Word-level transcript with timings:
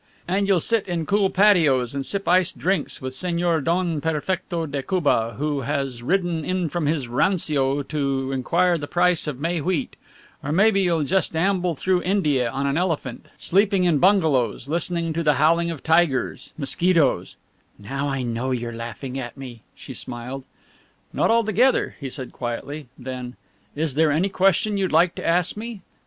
And 0.27 0.47
you'll 0.47 0.59
sit 0.61 0.87
in 0.87 1.05
cool 1.05 1.29
patios 1.29 1.93
and 1.93 2.03
sip 2.03 2.27
iced 2.27 2.57
drinks 2.57 3.03
with 3.03 3.13
Señor 3.13 3.63
Don 3.63 4.01
Perfecto 4.01 4.65
de 4.65 4.81
Cuba 4.81 5.35
who 5.37 5.61
has 5.61 6.01
ridden 6.01 6.43
in 6.43 6.69
from 6.69 6.87
his 6.87 7.05
rancio 7.07 7.83
to 7.87 8.31
inquire 8.31 8.79
the 8.79 8.87
price 8.87 9.27
of 9.27 9.39
May 9.39 9.61
wheat, 9.61 9.95
or 10.43 10.51
maybe 10.51 10.81
you'll 10.81 11.03
just 11.03 11.35
amble 11.35 11.75
through 11.75 12.01
India 12.01 12.49
on 12.49 12.65
an 12.65 12.77
elephant, 12.77 13.27
sleeping 13.37 13.83
in 13.83 13.99
bungalows, 13.99 14.67
listening 14.67 15.13
to 15.13 15.21
the 15.21 15.33
howling 15.35 15.69
of 15.69 15.83
tigers, 15.83 16.51
mosquitoes" 16.57 17.35
"Now 17.77 18.07
I 18.07 18.23
know 18.23 18.49
you're 18.49 18.73
laughing 18.73 19.19
at 19.19 19.37
me," 19.37 19.61
she 19.75 19.93
smiled. 19.93 20.45
"Not 21.13 21.29
altogether," 21.29 21.95
he 21.99 22.09
said 22.09 22.31
quietly; 22.31 22.87
then: 22.97 23.35
"Is 23.75 23.93
there 23.93 24.11
any 24.11 24.29
question 24.29 24.77
you'd 24.77 24.91
like 24.91 25.13
to 25.13 25.27
ask 25.27 25.55
me? 25.55 25.81